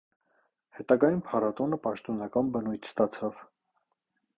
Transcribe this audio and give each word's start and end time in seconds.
Հետագայում 0.77 1.21
փառատոնը 1.29 1.81
պաշտոնական 1.85 2.53
բնույթ 2.59 2.93
ստացավ։ 2.95 3.49